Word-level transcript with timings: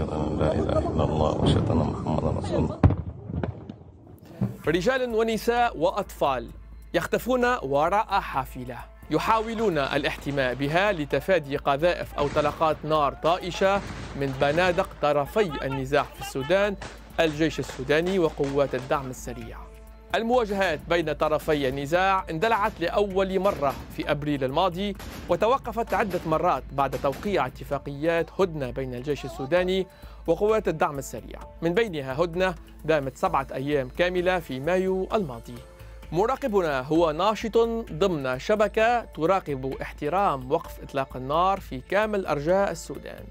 أن 0.00 0.36
لا 0.38 0.52
إله 0.52 0.78
إلا 0.78 1.04
الله 1.04 1.36
وأشهد 1.40 1.70
أن 1.70 1.76
محمدا 1.76 2.38
رسول 2.38 2.58
الله. 2.58 2.78
رجال 4.66 5.14
ونساء 5.14 5.76
وأطفال 5.76 6.50
يختفون 6.94 7.44
وراء 7.62 8.20
حافلة 8.20 8.78
يحاولون 9.10 9.78
الاحتماء 9.78 10.54
بها 10.54 10.92
لتفادي 10.92 11.56
قذائف 11.56 12.14
أو 12.14 12.28
طلقات 12.28 12.76
نار 12.84 13.14
طائشة 13.22 13.80
من 14.20 14.34
بنادق 14.40 14.88
طرفي 15.02 15.66
النزاع 15.66 16.02
في 16.02 16.20
السودان 16.20 16.76
الجيش 17.20 17.58
السوداني 17.58 18.18
وقوات 18.18 18.74
الدعم 18.74 19.10
السريع. 19.10 19.65
المواجهات 20.14 20.80
بين 20.88 21.12
طرفي 21.12 21.68
النزاع 21.68 22.26
اندلعت 22.30 22.72
لأول 22.80 23.38
مرة 23.38 23.74
في 23.96 24.10
أبريل 24.10 24.44
الماضي 24.44 24.96
وتوقفت 25.28 25.94
عدة 25.94 26.20
مرات 26.26 26.62
بعد 26.72 26.98
توقيع 27.02 27.46
اتفاقيات 27.46 28.40
هدنة 28.40 28.70
بين 28.70 28.94
الجيش 28.94 29.24
السوداني 29.24 29.86
وقوات 30.26 30.68
الدعم 30.68 30.98
السريع. 30.98 31.40
من 31.62 31.74
بينها 31.74 32.22
هدنة 32.22 32.54
دامت 32.84 33.16
سبعة 33.16 33.46
أيام 33.54 33.88
كاملة 33.88 34.38
في 34.38 34.60
مايو 34.60 35.08
الماضي. 35.14 35.54
مراقبنا 36.12 36.80
هو 36.80 37.10
ناشط 37.10 37.58
ضمن 37.92 38.38
شبكة 38.38 39.04
تراقب 39.04 39.76
احترام 39.82 40.52
وقف 40.52 40.82
إطلاق 40.82 41.16
النار 41.16 41.60
في 41.60 41.80
كامل 41.80 42.26
أرجاء 42.26 42.70
السودان. 42.70 43.24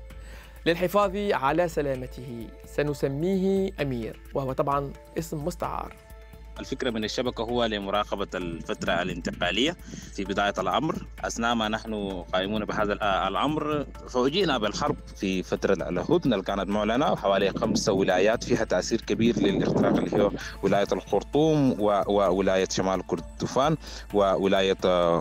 للحفاظ 0.65 1.15
على 1.15 1.67
سلامته 1.67 2.47
سنسميه 2.65 3.71
أمير 3.81 4.19
وهو 4.33 4.53
طبعا 4.53 4.93
اسم 5.17 5.45
مستعار. 5.45 6.04
الفكرة 6.59 6.89
من 6.89 7.03
الشبكة 7.03 7.41
هو 7.41 7.65
لمراقبة 7.65 8.27
الفترة 8.35 9.01
الانتقالية 9.01 9.77
في 10.13 10.23
بداية 10.23 10.53
الأمر. 10.59 10.95
أثناء 11.23 11.55
ما 11.55 11.67
نحن 11.67 12.23
قائمون 12.33 12.65
بهذا 12.65 12.93
الأمر 13.27 13.85
فوجئنا 14.07 14.57
بالحرب 14.57 14.95
في 15.15 15.43
فترة 15.43 15.73
الهدنة 15.73 16.35
اللي 16.35 16.45
كانت 16.45 16.69
معلنة 16.69 17.15
حوالي 17.15 17.49
خمسة 17.51 17.93
ولايات 17.93 18.43
فيها 18.43 18.63
تأثير 18.63 19.01
كبير 19.01 19.39
للاختراق 19.39 19.97
اللي 19.97 20.17
هي 20.17 20.29
ولاية 20.63 20.87
الخرطوم 20.91 21.75
وولاية 21.79 22.67
شمال 22.71 23.07
كردفان 23.07 23.77
وولاية 24.13 24.77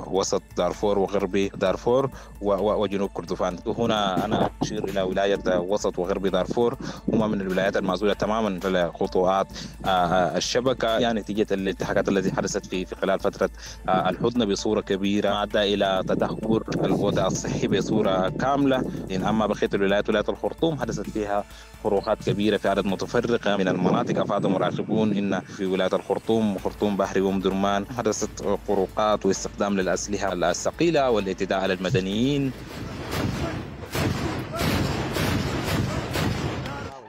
وسط 0.07 0.43
دارفور 0.57 0.99
وغربي 0.99 1.49
دارفور 1.49 2.11
وجنوب 2.41 3.11
كردفان 3.11 3.59
وهنا 3.67 4.25
أنا 4.25 4.51
أشير 4.63 4.85
إلى 4.85 5.03
ولاية 5.03 5.59
وسط 5.59 5.99
وغربي 5.99 6.31
دارفور. 6.31 6.77
هما 7.09 7.27
من 7.27 7.41
الولايات 7.41 7.77
المعزولة 7.77 8.13
تماما 8.13 8.61
لخطوات 8.65 9.47
الشبكة. 9.87 10.99
يعني 10.99 11.24
نتيجة 11.25 11.47
الانتهاكات 11.53 12.09
التي 12.09 12.33
حدثت 12.37 12.67
في 12.67 12.85
في 12.85 12.95
خلال 12.97 13.21
فترة 13.21 13.51
الهدنه 13.89 14.45
بصورة 14.45 14.81
كبيرة 14.81 15.43
ادى 15.43 15.75
إلى 15.75 16.05
تدهور 16.07 16.65
الوضع 16.85 17.27
الصحي 17.27 17.69
بصورة 17.69 18.29
كاملة. 18.29 18.85
أما 19.29 19.47
بقية 19.47 19.69
الولايات 19.75 20.09
ولاية 20.09 20.25
الخرطوم 20.29 20.79
حدثت 20.81 21.11
فيها 21.11 21.45
فروقات 21.83 22.19
كبيرة 22.31 22.57
في 22.57 22.69
عدد 22.69 22.87
متفرقة 22.87 23.57
من 23.57 23.69
المناطق. 23.69 24.21
افاد 24.21 24.47
مراقبون 24.47 25.17
إن 25.17 25.41
في 25.41 25.67
ولاية 25.67 25.91
الخرطوم 25.93 26.57
وخرطوم 26.57 26.97
بحري 26.97 27.21
وام 27.21 27.41
درمان 27.41 27.87
حدثت 27.99 28.43
فروقات 28.67 29.27
واستخدام 29.27 29.77
للأسلحة 29.81 30.33
الثقيلة 30.33 31.11
والاعتداء 31.11 31.61
على 31.61 31.73
المدنيين 31.73 32.53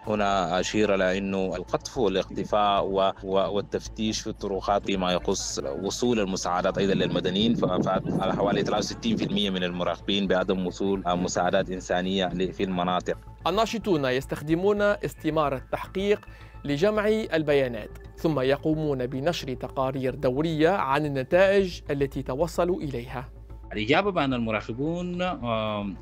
هنا 0.07 0.59
أشير 0.59 0.95
إلى 0.95 1.17
أنه 1.17 1.55
القطف 1.55 1.97
والاختفاء 1.97 2.85
والتفتيش 3.23 4.21
في 4.21 4.27
الطرقات 4.27 4.85
فيما 4.85 5.11
يخص 5.11 5.59
وصول 5.83 6.19
المساعدات 6.19 6.77
أيضا 6.77 6.93
للمدنيين 6.93 7.55
فأفاد 7.55 8.21
على 8.21 8.33
حوالي 8.33 8.65
63% 8.65 8.69
من 9.31 9.63
المراقبين 9.63 10.27
بعدم 10.27 10.67
وصول 10.67 11.03
مساعدات 11.05 11.69
إنسانية 11.69 12.27
في 12.27 12.63
المناطق. 12.63 13.17
الناشطون 13.47 14.05
يستخدمون 14.05 14.81
استمارة 14.81 15.61
تحقيق 15.71 16.25
لجمع 16.65 17.07
البيانات 17.07 17.89
ثم 18.17 18.39
يقومون 18.39 19.07
بنشر 19.07 19.53
تقارير 19.53 20.15
دورية 20.15 20.69
عن 20.69 21.05
النتائج 21.05 21.81
التي 21.91 22.23
توصلوا 22.23 22.81
إليها. 22.81 23.29
الإجابة 23.73 24.11
بأن 24.11 24.33
المراقبون 24.33 25.17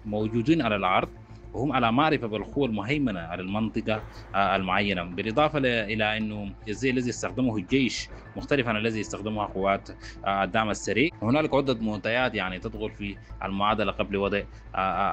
موجودين 0.06 0.62
على 0.62 0.76
الأرض 0.76 1.10
وهم 1.54 1.72
على 1.72 1.92
معرفة 1.92 2.28
بالقوى 2.28 2.68
المهيمنه 2.68 3.20
على 3.20 3.42
المنطقة 3.42 4.04
المعينة. 4.36 5.04
بالإضافة 5.04 5.60
إلى 5.60 6.18
إنه 6.18 6.52
الزي 6.68 6.90
الذي 6.90 7.10
استخدمه 7.10 7.58
الجيش 7.58 8.10
مختلف 8.36 8.68
عن 8.68 8.78
الذي 8.78 9.02
استخدمه 9.02 9.46
قوات 9.46 9.90
الدعم 10.28 10.70
السريع. 10.70 11.10
وهنالك 11.22 11.54
عدة 11.56 11.74
منتجات 11.74 12.36
يعني 12.36 12.60
تدخل 12.60 12.90
في 12.92 13.16
المعادلة 13.44 13.92
قبل 13.92 14.18
وضع 14.18 14.42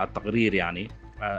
التقرير 0.02 0.54
يعني. 0.54 0.88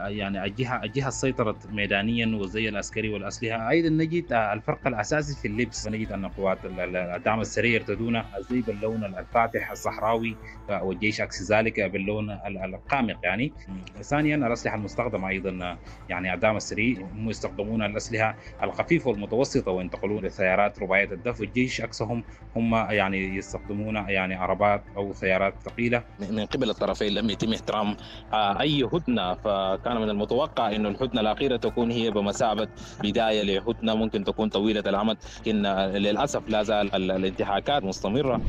يعني 0.08 0.46
الجهه 0.46 0.84
الجهه 0.84 1.10
سيطرت 1.10 1.72
ميدانيا 1.72 2.38
والزي 2.38 2.70
العسكري 2.70 3.10
والأسلحة. 3.10 3.70
أيضا 3.70 3.90
نجد 3.90 4.34
الفرق 4.34 4.88
الأساسي 4.88 5.42
في 5.42 5.48
اللبس. 5.48 5.88
نجد 5.88 6.12
أن 6.12 6.26
قوات 6.26 6.58
الدعم 6.66 7.42
السريع 7.42 7.72
يرتدون 7.72 8.16
الزي 8.38 8.62
باللون 8.62 9.06
الفاتح 9.06 9.72
الصحراوي 9.72 10.36
والجيش 10.70 11.22
عكس 11.22 11.52
ذلك 11.52 11.80
باللون 11.82 12.30
القامق 12.48 13.18
يعني. 13.24 13.54
ثانيا 14.02 14.36
الأسلحة 14.36 14.76
المستخدمة 14.76 15.30
أيضا 15.30 15.78
يعني 16.10 16.34
الدعم 16.34 16.58
السريع 16.58 17.02
هم 17.02 17.30
يستخدمون 17.30 17.84
الأسلحة 17.84 18.36
الخفيفة 18.64 19.10
والمتوسطة 19.10 19.72
وينتقلون 19.72 20.26
لسيارات 20.26 20.80
رباعية 20.80 21.12
الدفع 21.12 21.44
الجيش 21.44 21.82
عكسهم 21.82 22.24
هم 22.56 22.76
يعني 22.76 23.36
يستخدمون 23.36 23.96
يعني 23.96 24.36
عربات 24.36 24.84
أو 24.98 25.14
سيارات 25.14 25.54
ثقيلة. 25.64 26.04
من 26.20 26.46
قبل 26.46 26.70
الطرفين 26.70 27.14
لم 27.14 27.30
يتم 27.30 27.54
احترام 27.54 27.98
أي 28.34 28.84
هدنة 28.94 29.34
ف 29.34 29.48
كان 29.76 30.02
من 30.02 30.10
المتوقع 30.10 30.76
إنه 30.76 30.90
الهدنه 30.90 31.22
الأخيرة 31.22 31.58
تكون 31.58 31.92
هي 31.92 32.12
بمثابة 32.12 32.68
بداية 33.04 33.42
لهدنه 33.44 33.96
ممكن 33.96 34.24
تكون 34.24 34.50
طويلة 34.50 34.84
الامد 34.88 35.18
لكن 35.40 35.62
للأسف 35.96 36.50
لا 36.50 36.64
زال 36.64 36.96
الانتهاكات 36.96 37.84
مستمرة. 37.84 38.42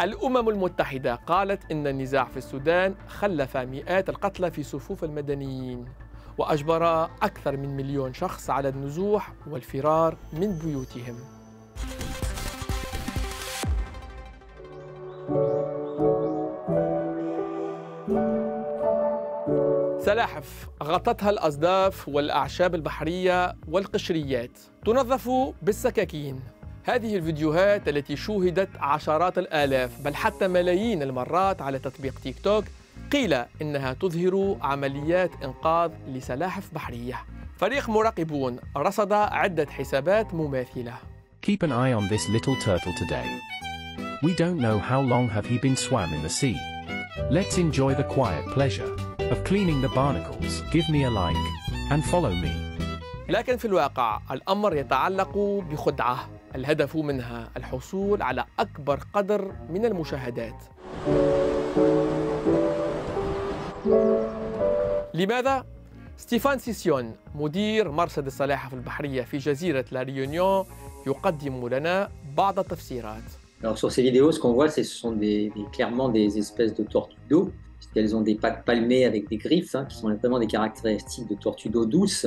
الأمم 0.00 0.48
المتحدة 0.48 1.14
قالت 1.14 1.70
إن 1.72 1.86
النزاع 1.86 2.24
في 2.24 2.36
السودان 2.36 2.94
خلف 3.08 3.56
مئات 3.56 4.08
القتلى 4.08 4.50
في 4.50 4.62
صفوف 4.62 5.04
المدنيين 5.04 5.84
وأجبر 6.38 7.04
أكثر 7.04 7.56
من 7.56 7.76
مليون 7.76 8.14
شخص 8.14 8.50
على 8.50 8.68
النزوح 8.68 9.32
والفرار 9.50 10.16
من 10.32 10.58
بيوتهم. 10.58 11.33
سلاحف 20.04 20.68
غطتها 20.82 21.30
الأصداف 21.30 22.08
والأعشاب 22.08 22.74
البحرية 22.74 23.56
والقشريات. 23.68 24.50
تنظف 24.84 25.30
بالسكاكين. 25.62 26.40
هذه 26.84 27.16
الفيديوهات 27.16 27.88
التي 27.88 28.16
شوهدت 28.16 28.68
عشرات 28.80 29.38
الآلاف 29.38 29.90
بل 30.04 30.14
حتى 30.14 30.48
ملايين 30.48 31.02
المرات 31.02 31.62
على 31.62 31.78
تطبيق 31.78 32.14
تيك 32.22 32.36
توك 32.44 32.64
قيل 33.12 33.34
إنها 33.62 33.92
تظهر 33.92 34.56
عمليات 34.62 35.30
إنقاذ 35.44 35.90
لسلاحف 36.08 36.74
بحرية. 36.74 37.24
فريق 37.56 37.88
مراقبون 37.88 38.58
رصد 38.76 39.12
عدة 39.12 39.66
حسابات 39.66 40.34
مماثلة. 40.34 40.94
Keep 41.42 41.62
an 41.62 41.72
eye 41.72 41.92
on 41.92 42.08
this 42.08 42.28
little 42.28 42.56
turtle 42.56 42.92
today. 42.98 43.28
We 44.22 44.34
don't 44.34 44.58
know 44.58 44.78
how 44.78 45.00
long 45.00 45.28
have 45.28 45.46
he 45.46 45.58
been 45.58 45.76
swam 45.76 46.12
in 46.14 46.22
the 46.22 46.30
sea. 46.30 46.58
Let's 47.30 47.58
enjoy 47.58 47.94
the 47.94 48.04
quiet 48.04 48.44
pleasure. 48.54 49.13
Of 49.32 49.38
cleaning 49.44 49.80
the 49.82 49.88
barnacles. 49.94 50.62
Give 50.72 50.86
me 50.90 51.04
a 51.04 51.10
like 51.10 51.46
and 51.90 52.02
follow 52.04 52.30
me. 52.34 52.52
لكن 53.28 53.56
في 53.56 53.64
الواقع 53.64 54.20
الأمر 54.30 54.76
يتعلق 54.76 55.38
بخدعة 55.70 56.28
الهدف 56.54 56.96
منها 56.96 57.48
الحصول 57.56 58.22
على 58.22 58.44
أكبر 58.58 59.00
قدر 59.14 59.52
من 59.70 59.84
المشاهدات 59.84 60.54
لماذا؟ 65.14 65.64
ستيفان 66.16 66.58
سيسيون 66.58 67.12
مدير 67.34 67.90
مرصد 67.90 68.26
السلاحف 68.26 68.74
البحرية 68.74 69.22
في 69.22 69.38
جزيرة 69.38 69.84
لا 69.92 70.02
ريونيون 70.02 70.64
يقدم 71.06 71.68
لنا 71.68 72.10
بعض 72.36 72.58
التفسيرات 72.58 73.22
Alors 73.62 73.78
sur 73.78 73.90
ces 73.90 74.02
vidéos, 74.02 74.30
ce 74.30 74.38
qu'on 74.40 74.52
voit, 74.52 74.68
ce 74.68 74.82
sont 74.82 75.12
des, 75.12 75.48
des- 75.56 75.64
clairement 75.72 76.10
des 76.10 76.36
espèces 76.36 76.74
de 76.74 76.82
tortues 76.84 77.16
d'eau, 77.30 77.50
puisqu'elles 77.77 78.15
ont 78.15 78.21
des 78.21 78.35
pattes 78.35 78.65
palmées 78.65 79.05
avec 79.05 79.29
des 79.29 79.37
griffes, 79.37 79.75
hein, 79.75 79.85
qui 79.85 79.97
sont 79.97 80.13
vraiment 80.13 80.39
des 80.39 80.47
caractéristiques 80.47 81.29
de 81.29 81.35
tortues 81.35 81.69
d'eau 81.69 81.85
douce. 81.85 82.25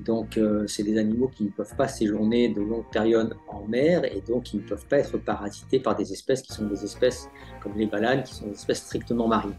Donc 0.00 0.36
euh, 0.36 0.66
c'est 0.66 0.82
des 0.82 0.98
animaux 0.98 1.28
qui 1.28 1.44
ne 1.44 1.50
peuvent 1.50 1.76
pas 1.76 1.88
séjourner 1.88 2.48
de 2.48 2.60
longues 2.60 2.90
périodes 2.90 3.36
en 3.48 3.64
mer 3.66 4.04
et 4.04 4.20
donc 4.20 4.44
qui 4.44 4.56
ne 4.56 4.62
peuvent 4.62 4.86
pas 4.86 4.98
être 4.98 5.16
parasités 5.18 5.78
par 5.78 5.94
des 5.94 6.12
espèces 6.12 6.42
qui 6.42 6.52
sont 6.52 6.66
des 6.66 6.84
espèces 6.84 7.28
comme 7.60 7.76
les 7.76 7.86
balanes, 7.86 8.22
qui 8.24 8.34
sont 8.34 8.46
des 8.46 8.52
espèces 8.52 8.82
strictement 8.82 9.28
marines 9.28 9.54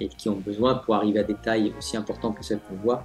et 0.00 0.08
qui 0.08 0.28
ont 0.28 0.36
besoin, 0.36 0.76
pour 0.76 0.94
arriver 0.94 1.20
à 1.20 1.24
des 1.24 1.34
tailles 1.34 1.72
aussi 1.78 1.96
importantes 1.96 2.36
que 2.36 2.44
celles 2.44 2.60
qu'on 2.60 2.76
voit, 2.76 3.04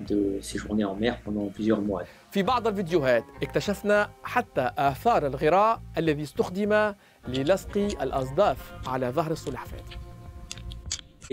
de 0.00 0.38
séjourner 0.40 0.84
en 0.84 0.94
mer 0.94 1.20
pendant 1.24 1.46
plusieurs 1.48 1.80
mois. 1.80 2.04
في 2.30 2.42
بعض 2.42 2.66
الفيديوهات 2.66 3.24
اكتشفنا 3.42 4.10
حتى 4.22 4.70
آثار 4.78 5.26
الغراء 5.26 5.80
الذي 5.98 6.22
استخدم 6.22 6.94
للصق 7.28 7.76
الأصداف 7.76 8.72
على 8.86 9.10
ظهر 9.10 9.32
السلحفاة 9.32 10.01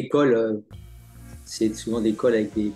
L'école, 0.02 0.35
euh, 0.35 0.55
c'est 1.44 1.75
souvent 1.75 2.00
des 2.00 2.14
cols 2.14 2.35
avec 2.35 2.55
des, 2.55 2.73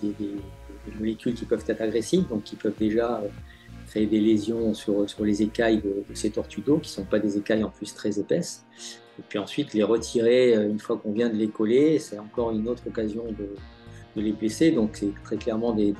molécules 0.99 1.33
qui 1.33 1.45
peuvent 1.45 1.63
être 1.67 1.81
agressives, 1.81 2.27
donc 2.27 2.43
qui 2.43 2.55
peuvent 2.55 2.77
déjà 2.77 3.15
euh, 3.15 3.27
créer 3.87 4.05
des 4.05 4.19
lésions 4.19 4.75
sur, 4.75 5.09
sur 5.09 5.25
les 5.25 5.41
écailles 5.41 5.81
de, 5.81 6.03
ces 6.13 6.29
tortues 6.29 6.61
d'eau, 6.61 6.77
qui 6.77 6.89
ne 6.89 6.93
sont 6.93 7.05
pas 7.05 7.19
des 7.19 7.37
écailles 7.37 7.63
en 7.63 7.71
plus 7.71 7.93
très 7.95 8.19
épaisses. 8.19 8.63
Et 9.17 9.23
puis 9.27 9.39
ensuite, 9.39 9.73
les 9.73 9.81
retirer 9.81 10.53
une 10.53 10.79
fois 10.79 10.97
qu'on 10.97 11.13
vient 11.13 11.29
de 11.29 11.35
les 11.35 11.47
coller, 11.47 11.97
c'est 11.97 12.19
encore 12.19 12.51
une 12.51 12.67
autre 12.67 12.83
occasion 12.87 13.25
de, 13.31 14.21
les 14.21 14.31
blesser. 14.31 14.71
Donc 14.71 14.91
c'est 14.93 15.13
très 15.23 15.37
clairement 15.37 15.73
des, 15.73 15.95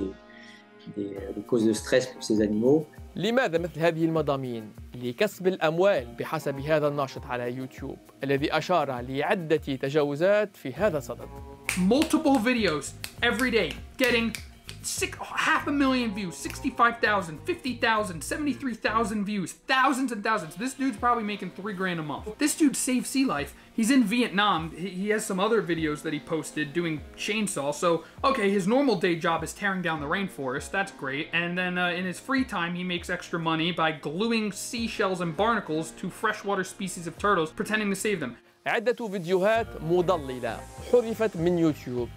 des, 0.96 1.42
causes 1.48 1.66
de 1.66 1.74
stress 1.74 2.08
pour 2.08 2.24
ces 2.24 2.42
animaux. 2.42 2.86
لماذا 3.16 3.58
مثل 3.58 3.80
هذه 3.80 4.06
المضامين 4.06 4.72
لكسب 4.96 5.48
الأموال 5.48 6.08
بحسب 6.20 6.60
هذا 6.60 6.88
الناشط 6.88 7.26
على 7.26 7.54
يوتيوب 7.54 7.98
الذي 8.24 8.58
أشار 8.58 9.00
لعدة 9.02 9.58
تجاوزات 9.58 10.56
في 10.56 10.74
هذا 10.74 10.98
الصدد 10.98 11.28
multiple 11.78 12.40
videos 12.40 12.86
every 13.24 13.52
day 13.52 13.72
getting 13.98 14.55
six, 14.85 15.19
half 15.19 15.67
a 15.67 15.73
million 15.73 16.15
views 16.15 16.37
65,000 16.37 17.39
50,000 17.45 18.23
73,000 18.23 19.25
views 19.25 19.53
thousands 19.53 20.13
and 20.13 20.25
thousands 20.25 20.55
this 20.57 20.75
dude's 20.75 20.97
probably 20.97 21.25
making 21.25 21.51
three 21.51 21.73
grand 21.73 22.01
a 22.01 22.03
month 22.03 22.39
this 22.39 22.57
dude 22.57 22.77
saves 22.77 23.09
sea 23.09 23.25
life 23.25 23.55
he's 23.73 23.91
in 23.91 24.05
Vietnam 24.05 24.73
he, 24.77 24.89
he 24.89 25.09
has 25.11 25.25
some 25.25 25.39
other 25.39 25.63
videos 25.63 26.03
that 26.03 26.13
he 26.13 26.21
posted 26.21 26.73
doing 26.73 27.01
chainsaw 27.17 27.75
so 27.75 28.05
okay 28.25 28.51
his 28.51 28.67
normal 28.67 28.97
day 28.97 29.17
job 29.17 29.45
is 29.45 29.53
tearing 29.53 29.83
down 29.83 30.01
the 30.01 30.07
rainforest 30.07 30.71
that's 30.71 30.93
great 30.93 31.29
and 31.33 31.57
then 31.57 31.77
uh, 31.77 31.89
in 31.89 32.05
his 32.05 32.19
free 32.19 32.45
time 32.45 32.75
he 32.75 32.85
makes 32.85 33.11
extra 33.11 33.39
money 33.39 33.73
by 33.73 33.93
gluing 33.93 34.51
seashells 34.51 35.21
and 35.21 35.37
barnacles 35.37 35.91
to 35.93 36.09
freshwater 36.09 36.65
species 36.65 37.07
of 37.07 37.19
turtles 37.19 37.51
pretending 37.51 37.91
to 37.91 37.97
save 37.97 38.21
them 38.21 38.37
عدة 38.67 39.09
فيديوهات 39.09 39.67
مضللة 39.83 40.61
حذفت 40.93 41.37
من 41.37 41.59
يوتيوب 41.59 42.09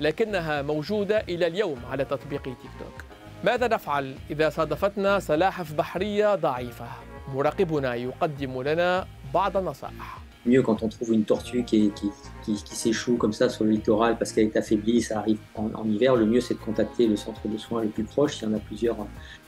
لكنها 0.00 0.62
موجودة 0.62 1.20
إلى 1.20 1.46
اليوم 1.46 1.82
على 1.90 2.04
تطبيق 2.04 2.42
تيك 2.42 2.56
توك 2.78 3.04
ماذا 3.44 3.68
نفعل 3.68 4.14
إذا 4.30 4.48
صادفتنا 4.50 5.20
سلاحف 5.20 5.72
بحرية 5.72 6.34
ضعيفة؟ 6.34 6.86
مراقبنا 7.28 7.94
يقدم 7.94 8.62
لنا 8.62 9.06
بعض 9.34 9.56
النصائح 9.56 10.18
Mieux 10.45 10.61
quand 10.61 10.83
on 10.83 10.87
trouve 10.87 11.11
une 11.13 11.25
tortue 11.25 11.63
qui, 11.65 11.91
qui, 11.91 12.09
qui, 12.43 12.53
qui 12.53 12.75
s'échoue 12.75 13.17
comme 13.17 13.33
ça 13.33 13.49
sur 13.49 13.65
le 13.65 13.71
littoral 13.71 14.17
parce 14.17 14.31
qu'elle 14.31 14.45
est 14.45 14.55
affaiblie, 14.57 15.01
ça 15.01 15.19
arrive 15.19 15.37
en, 15.53 15.69
en 15.73 15.85
hiver, 15.85 16.15
le 16.15 16.25
mieux 16.25 16.39
c'est 16.39 16.53
de 16.53 16.59
contacter 16.59 17.07
le 17.07 17.17
centre 17.17 17.45
de 17.47 17.57
soins 17.57 17.81
le 17.83 17.89
plus 17.89 18.05
proche. 18.05 18.41
Il 18.41 18.45
y 18.45 18.47
en 18.47 18.53
a 18.53 18.59
plusieurs, 18.59 18.95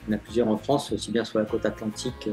il 0.02 0.12
y 0.12 0.14
en 0.14 0.18
a 0.18 0.20
plusieurs 0.20 0.50
en 0.50 0.58
France, 0.58 0.92
aussi 0.92 1.10
bien 1.12 1.24
sur 1.24 1.40
la 1.40 1.46
côte 1.46 1.66
atlantique 1.66 2.28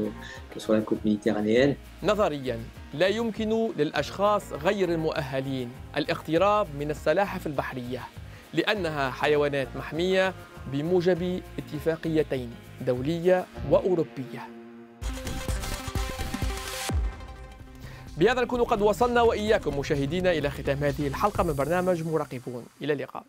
que 0.51 0.59
sur 0.59 0.73
la 0.73 0.81
côte 0.81 1.03
méditerranéenne. 1.05 1.75
نظريا 2.03 2.59
لا 2.93 3.07
يمكن 3.07 3.69
للأشخاص 3.77 4.53
غير 4.53 4.89
المؤهلين 4.91 5.69
الاقتراب 5.97 6.67
من 6.79 6.91
السلاحف 6.91 7.47
البحرية 7.47 8.01
لأنها 8.53 9.11
حيوانات 9.11 9.67
محمية 9.75 10.33
بموجب 10.71 11.41
اتفاقيتين 11.59 12.49
دولية 12.87 13.45
وأوروبية 13.71 14.52
بهذا 18.16 18.40
نكون 18.40 18.64
قد 18.64 18.82
وصلنا 18.82 19.22
وإياكم 19.22 19.78
مشاهدينا 19.78 20.32
إلى 20.32 20.50
ختام 20.50 20.84
هذه 20.84 21.06
الحلقة 21.06 21.44
من 21.44 21.52
برنامج 21.52 22.02
مراقبون. 22.02 22.66
إلى 22.82 22.92
اللقاء. 22.92 23.24